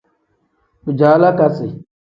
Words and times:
Bijaalakasi. 0.85 1.67